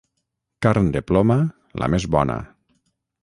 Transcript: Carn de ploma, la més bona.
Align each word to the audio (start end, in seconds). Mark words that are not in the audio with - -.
Carn 0.65 0.87
de 0.95 1.03
ploma, 1.11 1.37
la 1.83 1.91
més 1.97 2.09
bona. 2.17 2.39